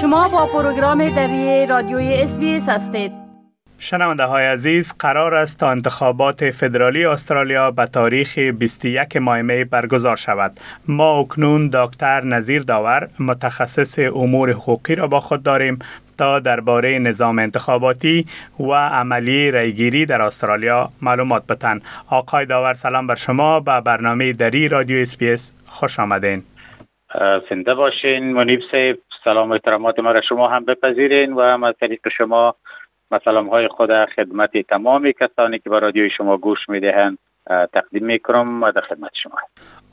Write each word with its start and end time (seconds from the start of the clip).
شما 0.00 0.28
با 0.28 0.46
پروگرام 0.46 1.08
دری 1.08 1.66
رادیوی 1.66 2.14
SBS 2.14 2.68
هستید. 2.68 3.12
شنونده 3.78 4.24
های 4.24 4.46
عزیز 4.46 4.94
قرار 4.98 5.34
است 5.34 5.58
تا 5.58 5.70
انتخابات 5.70 6.50
فدرالی 6.50 7.04
استرالیا 7.04 7.70
به 7.70 7.86
تاریخ 7.86 8.38
21 8.38 9.16
ماه 9.16 9.42
می 9.42 9.64
برگزار 9.64 10.16
شود. 10.16 10.60
ما 10.88 11.18
اکنون 11.18 11.70
دکتر 11.72 12.24
نظیر 12.24 12.62
داور 12.62 13.08
متخصص 13.18 13.98
امور 13.98 14.50
حقوقی 14.50 14.94
را 14.94 15.06
با 15.06 15.20
خود 15.20 15.42
داریم 15.42 15.78
تا 16.18 16.38
درباره 16.38 16.98
نظام 16.98 17.38
انتخاباتی 17.38 18.26
و 18.60 18.72
عمل 18.72 19.50
رای‌گیری 19.50 20.06
در 20.06 20.22
استرالیا 20.22 20.90
معلومات 21.02 21.46
بتن. 21.46 21.80
آقای 22.10 22.46
داور 22.46 22.74
سلام 22.74 23.06
بر 23.06 23.14
شما. 23.14 23.60
به 23.60 23.80
برنامه 23.80 24.32
دری 24.32 24.68
رادیو 24.68 24.98
SBS 24.98 25.52
خوش 25.66 26.00
آمدین. 26.00 26.42
زنده 27.50 27.74
باشین. 27.74 28.32
منیب 28.32 28.60
صاحب. 28.70 28.98
سلام 29.24 29.50
و 29.50 29.52
احترامات 29.52 29.98
ما 29.98 30.12
را 30.12 30.20
شما 30.20 30.48
هم 30.48 30.64
بپذیرین 30.64 31.32
و 31.32 31.58
ما 31.58 31.72
طریق 31.72 32.08
شما 32.08 32.54
سلام 33.24 33.48
های 33.48 33.68
خود 33.68 34.04
خدمت 34.04 34.58
تمام 34.58 35.12
کسانی 35.12 35.58
که 35.58 35.70
به 35.70 35.78
رادیوی 35.78 36.10
شما 36.10 36.36
گوش 36.36 36.68
می‌دهند 36.68 37.18
تقدیم 37.72 38.04
می‌کنم 38.04 38.62
و 38.62 38.72
در 38.72 38.80
خدمت 38.80 39.10
شما 39.14 39.38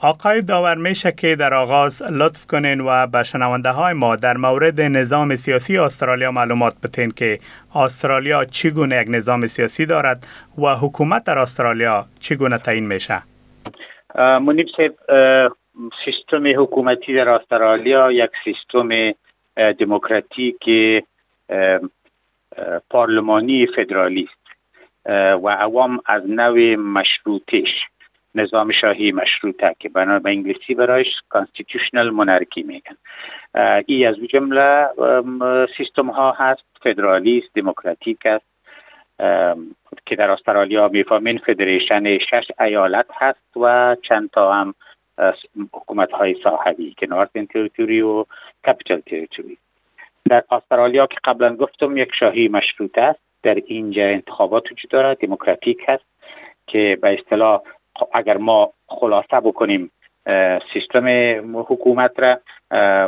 آقای 0.02 0.42
داور 0.42 0.76
میشه 0.76 1.12
که 1.12 1.36
در 1.36 1.54
آغاز 1.54 2.02
لطف 2.02 2.46
کنین 2.46 2.82
و 2.82 3.08
به 3.08 3.24
شنونده 3.24 3.70
های 3.70 3.94
ما 3.94 4.16
در 4.16 4.38
مورد 4.38 4.82
نظام 4.82 5.36
سیاسی 5.36 5.78
استرالیا 5.78 6.32
معلومات 6.32 6.74
بتین 6.84 7.12
که 7.12 7.40
استرالیا 7.76 8.46
چگونه 8.46 9.02
یک 9.02 9.08
نظام 9.10 9.48
سیاسی 9.48 9.86
دارد 9.86 10.28
و 10.58 10.76
حکومت 10.76 11.24
در 11.24 11.38
استرالیا 11.38 12.06
چگونه 12.20 12.58
تعیین 12.58 12.88
میشه؟ 12.88 13.24
منیب 14.16 14.68
سیستم 16.06 16.48
حکومتی 16.62 17.14
در 17.14 17.30
استرالیا 17.30 18.12
یک 18.12 18.32
سیستم 18.44 19.14
دموکراتیک 19.56 20.70
پارلمانی 22.90 23.68
فدرالیست 23.68 24.38
و 25.44 25.50
عوام 25.50 26.00
از 26.06 26.30
نوع 26.30 26.76
مشروطش 26.76 27.88
نظام 28.36 28.72
شاهی 28.72 29.12
مشروطه 29.12 29.76
که 29.80 29.90
بنا 29.90 30.20
به 30.20 30.30
انگلیسی 30.30 30.76
برایش 30.76 31.08
کانستیتوشنال 31.30 32.10
مونارکی 32.10 32.64
میگن. 32.64 32.98
ای 33.86 34.06
از 34.06 34.16
جمله 34.16 34.88
سیستم 35.78 36.10
ها 36.10 36.32
هست 36.32 36.64
فدرالیست 36.82 37.48
دموکراتیک 37.56 38.26
است 38.26 38.46
که 40.06 40.16
در 40.16 40.32
استرالیا 40.32 40.88
می‌فهمین 40.88 41.38
federation 41.38 42.18
شش 42.18 42.52
ایالت 42.60 43.06
هست 43.14 43.58
و 43.58 43.96
چند 44.02 44.30
تا 44.30 44.54
هم 44.54 44.74
حکومت 45.74 46.12
های 46.12 46.36
که 46.98 47.08
Northern 47.08 47.46
Territory 47.46 48.02
و 48.02 48.26
Capital 48.68 49.00
Territory 49.00 49.58
در 50.30 50.44
استرالیا 50.52 51.08
که 51.08 51.18
قبلا 51.24 51.56
گفتم 51.56 51.98
یک 51.98 52.10
شاهی 52.14 52.48
مشروط 52.48 52.98
است. 52.98 53.20
در 53.44 53.56
اینجا 53.56 54.04
انتخابات 54.04 54.72
وجود 54.72 54.92
دارد 54.92 55.18
دموکراتیک 55.18 55.86
هست 55.88 56.04
که 56.68 56.98
به 57.02 57.14
اصطلاح 57.14 57.62
اگر 58.14 58.38
ما 58.38 58.74
خلاصه 58.88 59.40
بکنیم 59.40 59.92
سیستم 60.74 61.08
حکومت 61.60 62.20
را 62.20 62.40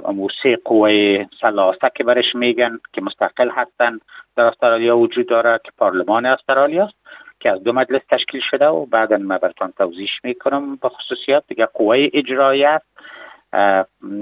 امو 0.05 0.27
سه 0.43 0.57
قوه 0.65 1.25
ثلاثه 1.41 1.91
که 1.95 2.03
برش 2.03 2.35
میگن 2.35 2.79
که 2.93 3.01
مستقل 3.01 3.49
هستند 3.49 4.01
در 4.35 4.45
استرالیا 4.45 4.97
وجود 4.97 5.27
دارد 5.27 5.61
که 5.61 5.71
پارلمان 5.77 6.25
استرالیا 6.25 6.83
است. 6.83 6.95
که 7.39 7.51
از 7.51 7.63
دو 7.63 7.73
مجلس 7.73 8.01
تشکیل 8.09 8.41
شده 8.41 8.67
و 8.67 8.85
بعدا 8.85 9.17
ما 9.17 9.37
برتان 9.37 9.73
توضیح 9.77 10.09
می‌کنم. 10.23 10.75
به 10.75 10.89
خصوصیات 10.89 11.43
دیگه 11.47 11.65
قوه 11.65 12.07
اجرایی 12.13 12.65
است. 12.65 12.85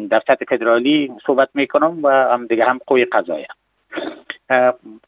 در 0.09 0.21
سطح 0.27 0.45
فدرالی 0.47 1.13
صحبت 1.25 1.49
می‌کنم 1.53 2.03
و 2.03 2.09
هم 2.09 2.47
دیگه 2.47 2.65
هم 2.65 2.79
قوی 2.87 3.05
قضایه 3.05 3.47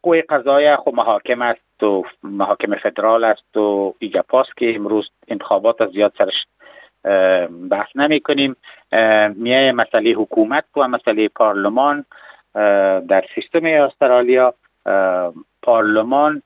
قوی 0.02 0.22
قضایه 0.22 0.76
خب 0.76 0.94
محاکم 0.94 1.42
است 1.42 1.82
و 1.82 2.04
محاکم 2.22 2.76
فدرال 2.76 3.24
است 3.24 3.56
و 3.56 3.94
ایجاپاس 3.98 4.46
که 4.56 4.74
امروز 4.74 5.10
انتخابات 5.28 5.90
زیاد 5.92 6.12
سرش 6.18 6.46
بحث 7.70 7.88
نمی 7.94 8.20
کنیم 8.20 8.56
میای 9.34 9.72
مسئله 9.72 10.10
حکومت 10.10 10.64
و 10.76 10.88
مسئله 10.88 11.28
پارلمان 11.28 12.04
در 13.08 13.24
سیستم 13.34 13.64
استرالیا 13.64 14.54
پارلمان 15.62 16.42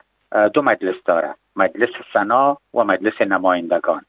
دو 0.53 0.63
مجلس 0.63 0.97
داره 1.05 1.35
مجلس 1.57 1.91
سنا 2.13 2.59
و 2.75 2.85
مجلس 2.85 3.21
نمایندگان. 3.21 4.05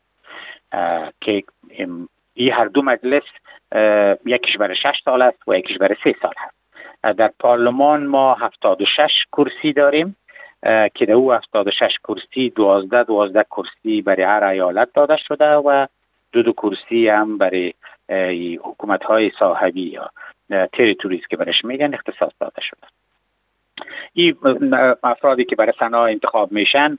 که 1.22 1.44
این 1.70 2.08
هر 2.52 2.66
دو 2.66 2.82
مجلس 2.82 3.24
یکیش 4.26 4.58
برای 4.58 4.76
شش 4.76 5.02
سال 5.06 5.22
است 5.22 5.38
و 5.48 5.56
یکیش 5.56 5.78
برای 5.78 5.96
سه 6.04 6.16
سال 6.22 6.34
هست. 6.38 6.56
در 7.18 7.32
پارلمان 7.40 8.06
ما 8.06 8.34
76 8.34 9.26
کرسی 9.32 9.74
داریم. 9.74 10.16
که 10.94 11.06
در 11.06 11.14
او 11.14 11.34
76 11.34 12.00
کرسی 12.04 12.50
12 12.50 13.04
12 13.04 13.44
کرسی 13.44 14.02
برای 14.02 14.24
هر 14.24 14.44
ایالت 14.44 14.94
داده 14.94 15.18
شده 15.18 15.56
و 15.56 15.88
دو 16.32 16.44
دو 16.44 16.54
کرسی 16.54 17.08
هم 17.08 17.38
برای 17.38 17.74
حکومت 18.64 19.04
های 19.04 19.32
ساحوی 19.40 19.81
یا 19.82 20.12
territories 20.74 21.22
که 21.30 21.38
برش 21.38 21.66
میگن 21.66 21.94
اختصاص 21.94 22.32
داده 22.40 22.62
شده. 22.62 22.88
این 24.13 24.36
افرادی 25.03 25.46
که 25.46 25.56
برای 25.56 25.74
سنا 25.80 26.06
انتخاب 26.06 26.52
میشن 26.52 26.97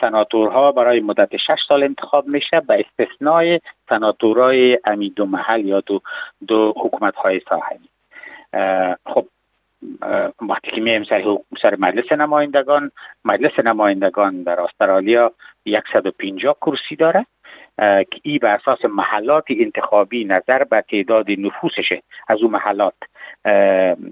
سناتورها 0.00 0.72
برای 0.72 1.00
مدت 1.00 1.36
6 1.36 1.56
سال 1.68 1.82
انتخاب 1.82 2.28
میشه 2.28 2.60
به 2.60 2.84
استثنای 2.86 3.60
سناتورهای 3.88 4.78
امی 4.84 5.10
دو 5.10 5.26
محل 5.26 5.64
یا 5.64 5.80
دو, 5.80 6.00
دو 6.46 6.74
حکومت 6.76 7.14
های 7.14 7.40
ساحوی 7.48 7.88
خب 9.06 9.26
وقتی 10.48 10.70
که 10.70 10.80
میایم 10.80 11.04
سر, 11.04 11.38
سر 11.62 11.76
مجلس 11.78 12.12
نمایندگان 12.12 12.90
مجلس 13.24 13.58
نمایندگان 13.58 14.42
در 14.42 14.60
استرالیا 14.60 15.32
150 15.92 16.56
کرسی 16.60 16.96
داره. 16.96 17.26
که 17.78 18.20
ای 18.22 18.38
به 18.38 18.48
اساس 18.48 18.84
محلات 18.84 19.44
انتخابی 19.50 20.24
نظر 20.24 20.64
به 20.64 20.84
تعداد 20.90 21.30
نفوسشه 21.30 22.02
از 22.28 22.42
اون 22.42 22.50
محلات 22.50 22.94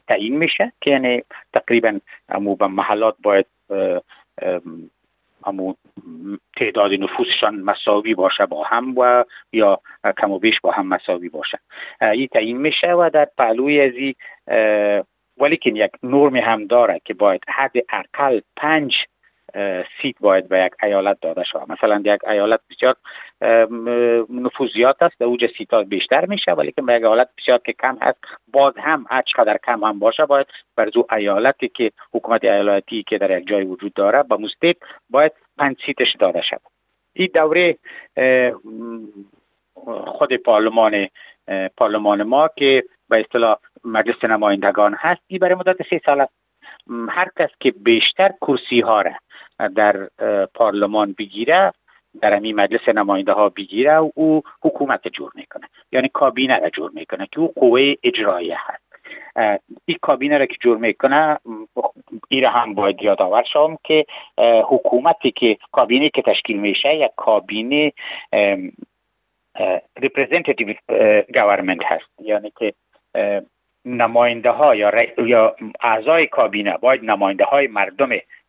تعیین 0.09 0.37
میشه 0.37 0.73
که 0.81 0.91
یعنی 0.91 1.23
تقریبا 1.53 1.99
امو 2.29 2.57
به 2.57 2.67
محلات 2.67 3.17
باید 3.23 3.47
امو 5.45 5.75
تعداد 6.57 6.93
نفوسشان 6.93 7.55
مساوی 7.61 8.15
باشه 8.15 8.47
با 8.47 8.65
هم 8.65 8.99
و 8.99 9.25
یا 9.53 9.81
کم 10.19 10.31
و 10.31 10.39
بیش 10.39 10.61
با 10.61 10.71
هم 10.71 10.87
مساوی 10.87 11.29
باشه. 11.29 11.59
این 12.01 12.27
تعیین 12.27 12.57
میشه 12.57 12.93
و 12.93 13.11
در 13.13 13.29
پهلوی 13.39 13.81
از 13.81 14.15
ولی 15.39 15.57
که 15.57 15.71
یک 15.71 15.91
نرمی 16.03 16.41
هم 16.41 16.67
داره 16.67 17.01
که 17.05 17.15
باید 17.15 17.45
حد 17.49 17.73
اقل 17.89 18.41
پنج 18.57 19.07
seat 20.03 20.17
باید 20.21 20.49
به 20.49 20.65
یک 20.65 20.73
ایالت 20.83 21.21
داده 21.21 21.45
شود. 21.45 21.73
مثلا 21.73 22.03
یک 22.05 22.29
ایالت 22.29 22.61
بسیار 22.71 22.97
نفوس 24.31 24.72
زیاد 24.72 25.03
است 25.03 25.19
در 25.19 25.27
اونجه 25.27 25.51
seat 25.59 25.75
بیشتر 25.75 26.27
میشه 26.27 26.53
ولی 26.53 26.73
که 26.73 26.83
به 26.83 26.95
یک 26.95 27.05
ایالت 27.05 27.29
بسیار 27.39 27.59
که 27.59 27.73
کم 27.73 27.99
هست 28.03 28.19
باز 28.53 28.75
هم 28.77 29.07
هر 29.11 29.23
چقدر 29.23 29.59
کم 29.67 29.85
هم 29.85 29.99
باشه 29.99 30.27
باید 30.27 30.47
بر 30.77 30.85
دو 30.85 31.07
ایالتی 31.13 31.69
که 31.69 31.93
حکومت 32.13 32.45
ایالتی 32.45 33.03
که 33.03 33.19
در 33.19 33.39
یک 33.39 33.47
جای 33.47 33.65
وجود 33.65 33.93
داره 33.93 34.23
با 34.23 34.37
مستید 34.37 34.77
باید 35.11 35.33
پنج 35.59 35.77
seat 35.87 36.07
ش 36.07 36.17
داده 36.17 36.43
شود. 36.43 36.61
این 37.13 37.29
دوره 37.35 37.79
خود 40.05 40.33
پارلمان 40.33 41.09
پارلمان 41.77 42.23
ما 42.23 42.49
که 42.57 42.85
به 43.09 43.21
اصطلاح 43.21 43.57
مجلس 43.85 44.25
نمایندگان 44.25 44.97
هست 44.99 45.21
این 45.27 45.39
برای 45.39 45.55
مدت 45.55 45.77
سه 45.91 46.01
سال 46.07 46.21
است. 46.21 46.33
هر 47.09 47.29
کس 47.39 47.51
که 47.61 47.71
بیشتر 47.71 48.33
کرسی 48.41 48.81
ها 48.81 49.03
را 49.03 49.13
در 49.59 50.09
پارلمان 50.55 51.15
بگیره 51.19 51.73
در 52.21 52.35
همین 52.35 52.57
مجلس 52.57 52.89
نماینده 52.89 53.33
ها 53.33 53.49
بگیره 53.49 53.97
و 53.99 54.11
او 54.15 54.43
حکومت 54.63 55.09
جور 55.09 55.33
می‌کنه. 55.35 55.69
یعنی 55.93 56.09
کابینه 56.09 56.59
را 56.59 56.71
جور 56.71 56.91
می‌کنه 56.95 57.29
که 57.33 57.41
او 57.41 57.53
قوه 57.57 57.95
اجرایه 58.03 58.57
هست. 58.59 58.85
این 59.85 59.99
کابینه 60.03 60.39
را 60.39 60.47
که 60.47 60.57
جور 60.61 60.77
می‌کنه 60.77 61.39
هم 62.33 62.75
باید 62.75 63.03
یادآور 63.03 63.43
شوم 63.43 63.79
که 63.85 64.07
حکومتی 64.69 65.31
که 65.31 65.59
کابینه 65.73 66.09
که 66.09 66.23
تشکیل 66.23 66.61
میشه 66.61 66.95
یک 66.95 67.11
کابینه 67.17 67.93
representative 70.01 70.77
government 71.35 71.85
هست. 71.85 72.11
یعنی 72.23 72.53
که 72.59 72.75
نماینده 73.85 74.51
ها 74.51 74.75
یا, 74.75 74.93
یا 75.19 75.57
اعضای 75.81 76.27
کابینه 76.27 76.77
باید 76.77 77.05
نماینده 77.05 77.45
های 77.45 77.67
مردم 77.67 78.09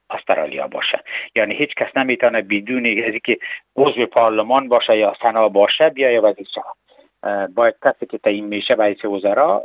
استرالیا 0.10 0.68
باشه. 0.68 1.04
یعنی 1.36 1.56
هیچ 1.56 1.76
کس 1.76 1.98
نمی‌تونه 1.98 2.42
بدون 2.42 2.86
از 2.86 3.14
که 3.24 3.38
عضو 3.76 4.06
پارلمان 4.06 4.68
باشه 4.68 4.98
یا 4.98 5.16
سنا 5.22 5.50
باشه 5.50 5.90
بیای 5.90 6.20
وزیر 6.20 6.48
شود 6.56 6.76
باید 7.54 7.76
کسی 7.86 8.06
که 8.06 8.18
تعیین 8.18 8.46
میشه 8.46 8.74
رئیس 8.74 9.06
وزرا 9.06 9.64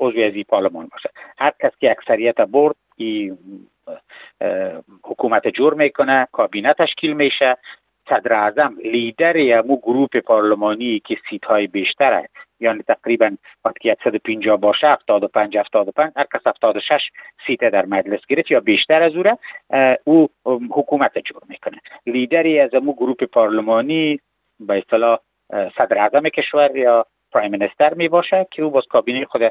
عضو 0.00 0.20
از 0.20 0.32
پارلمان 0.48 0.88
باشه. 0.92 1.10
هر 1.38 1.52
کس 1.62 1.72
که 1.80 1.90
اکثریت 1.90 2.40
برد 2.40 2.76
حکومت 5.04 5.48
جور 5.48 5.74
می‌کنه 5.74 6.28
کابینه 6.32 6.72
تشکیل 6.72 7.12
میشه. 7.12 7.56
صدر 8.08 8.32
اعظم 8.32 8.76
لیدر 8.84 9.36
یمو 9.36 9.76
گروپ 9.76 10.16
پارلمانی 10.16 11.00
که 11.00 11.16
seat 11.30 11.44
های 11.44 11.66
یعنی 12.60 12.82
تقریبا 12.82 13.36
وقتی 13.64 13.96
150 14.04 14.56
باشه 14.56 14.86
75 14.86 15.56
75 15.56 16.12
هر 16.16 16.26
کس 16.34 16.46
76 16.46 17.10
seat 17.46 17.60
در 17.60 17.86
مجلس 17.86 18.20
گرفت 18.28 18.50
یا 18.50 18.60
بیشتر 18.60 19.02
از 19.02 19.12
او 19.16 19.24
او 20.04 20.28
حکومت 20.70 21.18
جور 21.18 21.42
می‌کنه. 21.48 21.80
لیدری 22.06 22.60
از 22.60 22.74
امو 22.74 22.92
گروپ 22.92 23.24
پارلمانی 23.24 24.20
به 24.60 24.78
اصطلاح 24.78 25.18
صدر 25.78 25.98
اعظم 25.98 26.28
کشور 26.28 26.76
یا 26.76 27.06
Prime 27.32 27.50
Minister 27.50 27.94
می 27.94 28.08
باشه 28.08 28.46
که 28.50 28.62
او 28.62 28.70
باز 28.70 28.84
کابینه 28.90 29.24
خود 29.24 29.42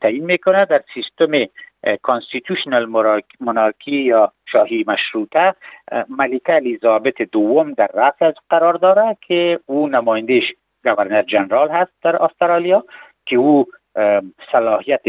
تعیین 0.00 0.24
می‌کنه. 0.24 0.64
در 0.64 0.82
سیستم 0.94 1.46
constitutional 2.02 2.86
monarchy 3.40 3.96
یا 3.96 4.32
شاهی 4.46 4.84
مشروطه 4.86 5.54
ملیکه 6.08 6.54
الیزابت 6.54 7.22
دوم 7.22 7.72
در 7.72 7.90
رأس 7.94 8.34
قرار 8.50 8.74
داره 8.74 9.16
که 9.20 9.60
او 9.66 9.88
نمایندهش 9.88 10.54
گورنر 10.84 11.22
جنرال 11.22 11.68
هست 11.68 11.92
در 12.02 12.22
استرالیا 12.22 12.84
که 13.26 13.36
او 13.36 13.66
صلاحیت 14.52 15.04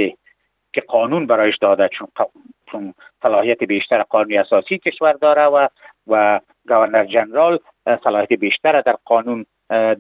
که 0.74 0.82
قانون 0.88 1.28
برایش 1.28 1.58
داده 1.58 1.88
چون 1.88 2.08
چون 2.66 2.94
صلاحیت 3.24 3.64
بیشتر 3.64 4.04
قانونی 4.04 4.38
اساسی 4.38 4.78
کشور 4.78 5.14
داره 5.14 5.44
و 5.44 5.68
و 6.08 6.40
گورنر 6.68 7.06
جنرال 7.06 7.60
صلاحیت 8.04 8.34
بیشتر 8.34 8.82
در 8.82 8.96
قانون 9.06 9.46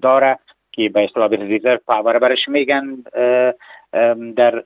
داره 0.01 0.39
که 0.71 0.89
به 0.89 1.03
اصطلاح 1.03 1.29
ریزرو 1.29 1.77
پاور 1.87 2.19
برش 2.19 2.47
میگن 2.47 3.03
در 4.35 4.63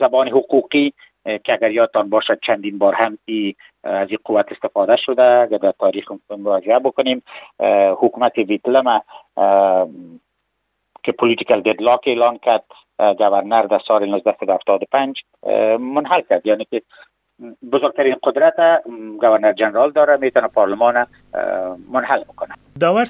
زبان 0.00 0.28
حقوقی 0.28 0.92
که 1.24 1.52
اگر 1.52 1.70
یادتان 1.70 2.10
باشد 2.10 2.40
چندین 2.40 2.78
بار 2.78 2.94
هم 2.94 3.18
ای 3.24 3.54
از 3.88 4.08
این 4.08 4.18
قوت 4.24 4.52
استفاده 4.52 4.96
شده 4.96 5.22
اگر 5.22 5.58
در 5.58 5.72
تاریخ 5.78 6.12
مراجعه 6.30 6.78
بکنیم. 6.78 7.22
حکومت 8.00 8.38
ویتلم 8.38 9.02
که 11.02 11.12
پولیتیکل 11.12 11.60
ددلاک 11.60 12.00
اعلان 12.06 12.38
کرد 12.38 12.64
گورنر 12.98 13.62
در 13.62 13.78
سال 13.88 14.02
1975 14.02 15.24
منحل 15.80 16.20
کرد. 16.20 16.46
یعنی 16.46 16.64
که 16.64 16.82
بزرگترین 17.72 18.16
قدرت 18.22 18.82
گورنر 19.20 19.52
جنرال 19.52 19.90
داره 19.90 20.16
می‌تونه 20.16 20.48
پارلمان 20.48 21.06
منحل 21.92 22.24
بکنه. 22.24 22.54
داور 22.80 23.04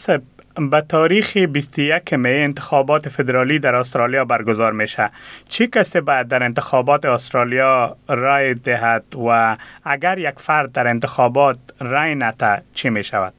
به 0.67 0.81
تاریخ 0.81 1.37
21 1.37 2.13
می 2.13 2.31
انتخابات 2.31 3.09
فدرالی 3.09 3.59
در 3.59 3.75
استرالیا 3.75 4.25
برگزار 4.25 4.73
میشه 4.73 5.11
چه 5.49 5.67
کسی 5.67 6.01
باید 6.01 6.29
در 6.29 6.43
انتخابات 6.43 7.05
استرالیا 7.05 7.97
رای 8.09 8.55
دهد 8.55 9.05
و 9.29 9.57
اگر 9.85 10.19
یک 10.19 10.39
فرد 10.39 10.73
در 10.73 10.87
انتخابات 10.87 11.59
رای 11.81 12.15
نته 12.15 12.63
چی 12.75 12.91
می 12.91 13.05
شود؟ 13.05 13.33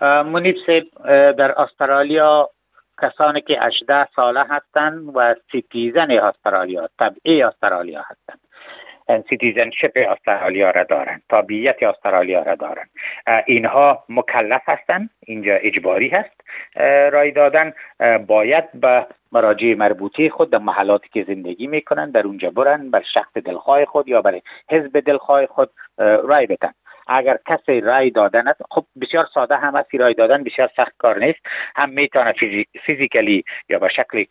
منیب 0.00 0.56
در 1.38 1.60
استرالیا 1.60 2.50
کسانی 3.02 3.40
که 3.40 3.58
18 3.62 4.08
ساله 4.16 4.44
هستند 4.50 5.16
و 5.16 5.34
citizen 5.52 6.10
استرالیا 6.10 6.88
تبعه 6.98 7.42
استرالیا 7.42 8.00
هستند 8.00 8.37
citizenship 9.30 9.92
استرالیا 9.94 10.70
را 10.70 10.82
دارند 10.84 11.22
تابعیت 11.28 11.82
استرالیا 11.82 12.42
را 12.42 12.54
دارند 12.54 12.90
اینها 13.46 14.04
مکلف 14.08 14.62
هستند 14.66 15.10
اینجا 15.26 15.54
اجباری 15.54 16.08
هست. 16.08 16.40
رای 17.12 17.30
دادن 17.30 17.72
باید 18.26 18.72
به 18.72 19.06
مراجع 19.32 19.74
مربوطه 19.74 20.30
خود 20.30 20.50
در 20.50 20.58
محلاتی 20.58 21.08
که 21.12 21.24
زندگی 21.28 21.66
می‌کنند 21.66 22.12
در 22.12 22.26
اونجا 22.26 22.50
برن 22.50 22.90
بر 22.90 23.02
شخص 23.14 23.32
دلخواه 23.36 23.84
خود 23.84 24.08
یا 24.08 24.22
برای 24.22 24.42
حزب 24.70 25.00
دلخواه 25.00 25.46
خود 25.46 25.70
رای 25.98 26.46
بدن. 26.46 26.72
اگر 27.08 27.38
کسی 27.46 27.80
رای 27.80 28.10
دادن 28.10 28.44
خب 28.70 28.84
بسیار 29.00 29.28
ساده 29.34 29.56
هم 29.56 29.74
است 29.74 29.94
رای 29.94 30.14
دادن 30.14 30.44
بسیار 30.44 30.70
سخت 30.76 30.92
کار 30.98 31.18
نیست 31.18 31.38
هم 31.76 31.90
می‌تونه 31.90 32.34
فیزیکلی 32.86 33.44
یا 33.68 33.78
به 33.78 33.88
شکل 33.88 34.24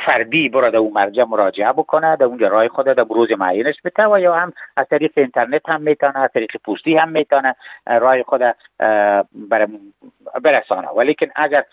فردی 0.00 0.48
برده 0.48 0.78
او 0.78 0.94
مرجع 0.94 1.24
مراجعه 1.24 1.72
بکنه 1.72 2.16
در 2.16 2.24
اونجا 2.24 2.48
رای 2.48 2.68
خود 2.68 2.86
در 2.86 3.04
بروز 3.04 3.32
معینش 3.32 3.80
بده 3.84 4.06
و 4.06 4.18
یا 4.18 4.34
هم 4.34 4.52
از 4.76 4.86
طریق 4.90 5.12
اینترنت 5.16 5.68
هم 5.68 5.82
می‌تونه 5.82 6.18
از 6.18 6.30
طریق 6.34 6.50
پوستی 6.64 6.96
هم 6.96 7.08
می‌تونه 7.08 7.54
رای 7.86 8.22
خود 8.22 8.42
برسانه. 10.42 10.88
ولیکن 10.88 11.26
اگر 11.36 11.64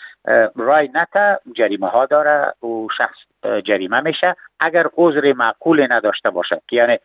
رای 0.55 0.89
نته 0.93 1.39
جریمه 1.53 1.87
ها 1.87 2.05
داره 2.05 2.53
و 2.63 2.87
شخص 2.97 3.17
جریمه 3.63 4.01
میشه. 4.01 4.35
اگر 4.59 4.85
عذر 4.97 5.33
معقول 5.33 5.87
نداشته 5.89 6.29
باشه 6.29 6.61
یعنی 6.71 6.99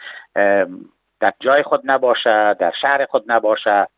در 1.21 1.33
جای 1.41 1.63
خود 1.63 1.81
نباشه 1.85 2.55
در 2.55 2.73
شهر 2.81 3.07
خود 3.07 3.33
نباشه. 3.33 3.89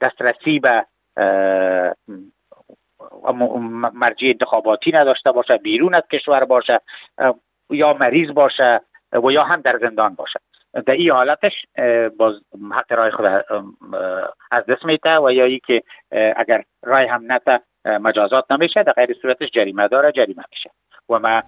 دسترسی 0.00 0.60
به 0.60 0.86
مرجع 3.92 4.26
انتخاباتی 4.26 4.92
نداشته 4.92 5.32
باشه 5.32 5.56
بیرون 5.56 5.94
از 5.94 6.02
کشور 6.12 6.44
باشه 6.44 6.80
یا 7.70 7.92
مریض 7.92 8.30
باشه 8.30 8.80
و 9.12 9.32
یا 9.32 9.44
هم 9.44 9.60
در 9.60 9.78
زندان 9.78 10.14
باشه. 10.14 10.40
در 10.86 10.92
این 10.92 11.10
حالتش 11.10 11.66
باز 12.16 12.34
حق 12.72 12.92
رای 12.92 13.10
خود 13.10 13.26
از 14.50 14.66
دست 14.66 14.84
میته 14.84 15.18
و 15.18 15.32
یا 15.32 15.44
ای 15.44 15.58
که 15.58 15.82
اگر 16.36 16.64
رای 16.82 17.06
هم 17.06 17.32
نته 17.32 17.60
مجازات 17.84 18.52
نمیشه 18.52 18.82
در 18.82 18.92
غیر 18.92 19.16
صورتش 19.22 19.50
جریمه 19.50 19.88
داره 19.88 20.12
جریمه 20.12 20.44
میشه. 20.50 20.70
و 21.08 21.18
ما 21.18 21.42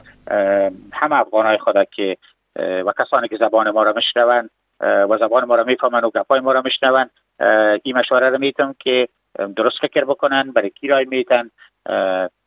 همه 0.92 1.20
افغانای 1.20 1.58
خود 1.58 1.90
که 1.90 2.16
و 2.56 2.92
کسانی 2.98 3.28
که 3.28 3.36
زبان 3.36 3.70
ما 3.70 3.82
را 3.82 3.92
میشنوند 3.92 4.50
و 4.80 5.18
زبان 5.20 5.44
ما 5.44 5.54
را 5.54 5.64
می‌فهمند 5.64 6.04
و 6.04 6.10
گپای 6.10 6.40
ما 6.40 6.52
را 6.52 6.62
میشنوند 6.62 7.10
این 7.82 7.96
مشوره 7.96 8.30
را 8.30 8.38
میتون 8.38 8.74
که 8.78 9.08
درست 9.56 9.78
فکر 9.78 10.04
بکنن 10.04 10.52
برای 10.52 10.70
کی 10.70 10.88
رای 10.88 11.04
میتن 11.04 11.50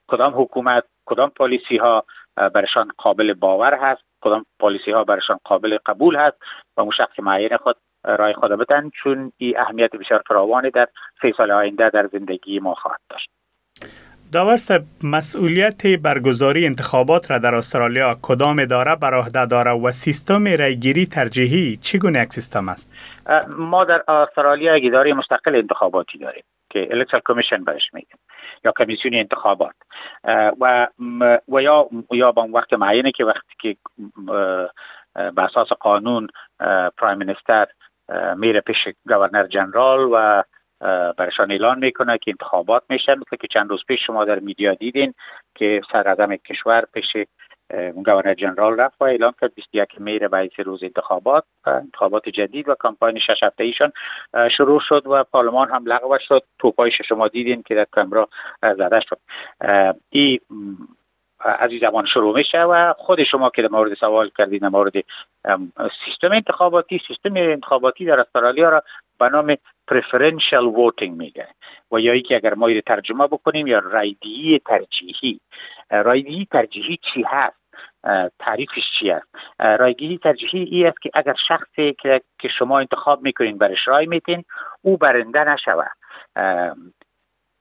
کدام 0.07 0.33
حکومت 0.35 0.83
کدام 1.05 1.29
پالیسی 1.29 1.77
ها 1.77 2.05
برشان 2.35 2.91
قابل 2.97 3.33
باور 3.33 3.73
هست 3.73 4.01
کدام 4.21 4.45
پالیسی 4.59 4.91
ها 4.91 5.03
برشان 5.03 5.39
قابل 5.43 5.77
قبول 5.85 6.15
هست 6.15 6.37
و 6.77 6.81
اون 6.81 6.91
شخص 6.91 7.19
معین 7.19 7.57
خود 7.57 7.77
رای 8.03 8.33
خود 8.33 8.51
بدن 8.51 8.89
چون 8.89 9.31
این 9.37 9.59
اهمیت 9.59 9.95
بسیار 9.95 10.23
فراوانی 10.27 10.69
در 10.69 10.87
سه 11.21 11.33
سال 11.37 11.51
آینده 11.51 11.89
در 11.89 12.07
زندگی 12.07 12.59
ما 12.59 12.73
خواهد 12.73 12.99
داشت. 13.09 13.29
داور 14.31 14.57
مسئولیت 15.03 15.87
برگزاری 15.87 16.65
انتخابات 16.65 17.31
را 17.31 17.37
در 17.37 17.55
استرالیا 17.55 18.17
کدام 18.21 18.59
اداره 18.59 18.95
بر 18.95 19.13
عهده 19.13 19.45
داره 19.45 19.71
و 19.71 19.91
سیستم 19.91 20.47
رایگیری 20.47 21.05
ترجیحی 21.05 21.77
چگونه 21.77 22.21
یک 22.21 22.33
سیستم 22.33 22.69
است؟ 22.69 22.91
ما 23.57 23.83
در 23.83 24.03
استرالیا 24.07 24.77
یک 24.77 24.85
اداره 24.85 25.13
مستقل 25.13 25.55
انتخاباتی 25.55 26.17
داریم 26.17 26.43
که 26.69 26.87
الکترال 26.91 27.21
کمیشن 27.25 27.63
برش 27.63 27.93
میگیم 27.93 28.17
یا 28.65 28.73
کمیسیون 28.79 29.15
انتخابات. 29.15 29.75
و 30.59 30.87
و 31.47 31.61
یا 31.61 31.89
یا 32.11 32.31
با 32.31 32.47
وقت 32.53 32.73
معینه 32.73 33.11
که 33.11 33.25
وقتی 33.25 33.55
که 33.59 33.77
به 35.15 35.43
اساس 35.43 35.67
قانون 35.67 36.27
پرایم 36.97 37.17
منستر 37.17 37.67
میره 38.35 38.61
پیش 38.61 38.87
گورنر 39.07 39.47
جنرال 39.47 40.09
و 40.13 40.43
برشان 41.17 41.51
اعلان 41.51 41.79
می‌کنه 41.79 42.17
که 42.17 42.31
انتخابات 42.31 42.83
میشه. 42.89 43.15
مثل 43.15 43.35
که 43.39 43.47
چند 43.47 43.69
روز 43.69 43.85
پیش 43.87 44.05
شما 44.05 44.25
در 44.25 44.39
میدیا 44.39 44.73
دیدین 44.73 45.13
که 45.55 45.81
سرعظم 45.91 46.35
کشور 46.35 46.85
پیش 46.93 47.17
گورنر 48.05 48.33
جنرال 48.33 48.79
رفت 48.79 49.01
و 49.01 49.03
اعلان 49.03 49.33
کرد 49.41 49.55
21 49.55 50.01
میر 50.01 50.27
به 50.27 50.49
روز 50.57 50.83
انتخابات 50.83 51.43
انتخابات 51.65 52.29
جدید 52.29 52.69
و 52.69 52.75
کمپاین 52.79 53.19
شش 53.19 53.43
هفته 53.43 53.63
ایشان 53.63 53.91
شروع 54.51 54.79
شد 54.79 55.03
و 55.07 55.23
پارلمان 55.23 55.69
هم 55.69 55.85
لغو 55.85 56.17
شد. 56.19 56.43
توپای 56.59 56.91
شما 56.91 57.27
دیدین 57.27 57.63
که 57.63 57.75
در 57.75 57.87
کمرا 57.93 58.29
زده 58.61 58.99
شد. 58.99 59.19
این 60.09 60.39
از 61.39 61.71
این 61.71 61.79
زمان 61.79 62.05
شروع 62.05 62.35
میشه 62.35 62.61
و 62.61 62.93
خود 62.93 63.23
شما 63.23 63.49
که 63.49 63.61
در 63.61 63.67
مورد 63.67 63.93
سوال 63.93 64.31
کردید 64.37 64.61
در 64.61 64.69
مورد 64.69 64.93
سیستم 66.05 66.31
انتخاباتی 66.31 67.01
سیستم 67.07 67.33
انتخاباتی 67.35 68.05
در 68.05 68.19
استرالیا 68.19 68.69
را 68.69 68.83
به 69.19 69.29
نام 69.29 69.55
preferential 69.91 70.75
voting 70.77 71.09
میگه. 71.09 71.47
و 71.91 71.99
یا 71.99 72.19
که 72.19 72.35
اگر 72.35 72.53
ما 72.53 72.81
ترجمه 72.85 73.27
بکنیم 73.27 73.67
یا 73.67 73.79
رایدهی 73.79 74.61
ترجیحی. 74.65 75.39
رایدهی 75.89 76.47
ترجیحی 76.51 76.99
چی 77.13 77.23
هست؟ 77.23 77.65
تعریفش 78.39 78.91
چی 78.99 79.11
است 79.11 79.27
رایگیری 79.59 80.17
ترجیحی 80.17 80.63
ای 80.63 80.85
است 80.85 81.01
که 81.01 81.09
اگر 81.13 81.35
شخصی 81.47 81.95
که 82.39 82.47
شما 82.49 82.79
انتخاب 82.79 83.21
می‌کنین 83.21 83.57
برش 83.57 83.87
رای 83.87 84.05
میتین 84.05 84.43
او 84.81 84.97
برنده 84.97 85.43
نشود. 85.43 85.91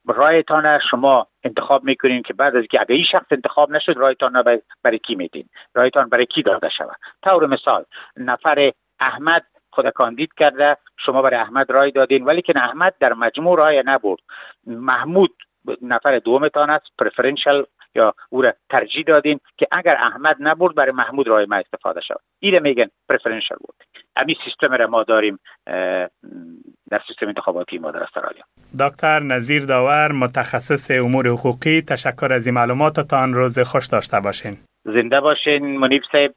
رایتان 0.07 0.79
شما 0.79 1.27
انتخاب 1.43 1.83
می‌کنین 1.83 2.21
که 2.21 2.33
بعد 2.33 2.55
از 2.55 2.65
که 2.65 2.81
اگر 2.81 2.95
این 2.95 3.03
شخص 3.03 3.25
انتخاب 3.31 3.71
نشد 3.71 3.97
رایتان 3.97 4.43
برای 4.83 4.99
کی 4.99 5.15
میتین 5.15 5.49
رایتان 5.73 6.09
برای 6.09 6.25
کی 6.25 6.43
داده 6.43 6.69
شود؟ 6.69 6.95
طور 7.23 7.47
مثال 7.47 7.85
نفر 8.17 8.71
احمد 8.99 9.45
خود 9.75 9.89
کاندید 9.89 10.33
کرده 10.37 10.77
شما 10.97 11.21
برای 11.21 11.39
احمد 11.39 11.71
رای 11.71 11.91
دادین. 11.91 12.23
ولی 12.25 12.41
که 12.41 12.53
احمد 12.55 12.93
در 12.99 13.13
مجموع 13.13 13.57
رای 13.57 13.83
نبرد. 13.85 14.19
محمود 14.67 15.35
نفر 15.81 16.19
دومتان 16.19 16.69
است. 16.69 16.85
پرفرنشل 16.99 17.63
یا 17.95 18.13
او 18.29 18.41
را 18.41 18.53
ترجیح 18.69 19.03
دادیم 19.07 19.39
که 19.57 19.67
اگر 19.71 19.95
احمد 19.95 20.37
نبرد 20.39 20.75
برای 20.75 20.91
محمود 20.91 21.27
رای 21.27 21.45
ما 21.45 21.55
استفاده 21.55 22.01
شد 22.01 22.19
اینه 22.39 22.59
میگن 22.59 22.87
پرفرنشال 23.09 23.57
بود 23.61 23.75
امی 24.15 24.37
سیستم 24.45 24.73
را 24.73 24.87
ما 24.87 25.03
داریم 25.03 25.39
در 26.89 27.01
سیستم 27.07 27.27
انتخاباتی 27.27 27.77
ما 27.77 27.91
در 27.91 28.03
استرالیا. 28.03 28.43
دکتر 28.79 29.19
نظیر 29.19 29.65
داور 29.65 30.11
متخصص 30.11 30.91
امور 30.91 31.27
حقوقی 31.27 31.81
تشکر 31.81 32.33
از 32.33 32.45
این 32.45 32.55
معلوماتتان 32.55 33.33
روز 33.33 33.59
خوش 33.59 33.87
داشته 33.87 34.19
باشین. 34.19 34.57
زنده 34.85 35.21
باشین. 35.21 35.77
منیب 35.77 36.01
صاحب. 36.11 36.33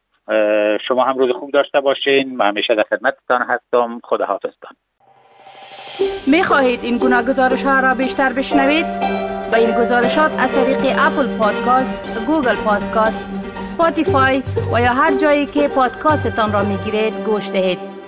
شما 0.87 1.03
هم 1.03 1.17
روز 1.17 1.31
خوب 1.31 1.51
داشته 1.51 1.81
باشین 1.81 2.35
من 2.35 2.47
همیشه 2.47 2.75
در 2.75 2.85
خدمتتان 2.89 3.41
هستم 3.41 3.99
خدا 4.03 4.25
حافظتان 4.25 4.75
می 6.27 6.43
خواهید 6.43 6.83
این 6.83 6.97
گونه 6.97 7.23
گزارش 7.23 7.63
ها 7.63 7.79
را 7.79 7.93
بیشتر 7.93 8.33
بشنوید؟ 8.33 8.85
با 9.51 9.57
این 9.57 9.71
گزارشات 9.71 10.31
از 10.39 10.55
طریق 10.55 10.77
Apple 10.77 11.37
Podcast، 11.37 12.25
Google 12.27 12.55
Podcast، 12.55 13.25
Spotify 13.55 14.43
و 14.73 14.81
یا 14.81 14.93
هر 14.93 15.17
جایی 15.17 15.45
که 15.45 15.67
پادکاستتان 15.67 16.53
را 16.53 16.63
می 16.63 16.77
گیرید 16.77 17.13
گوش 17.25 17.49
دهید. 17.49 17.98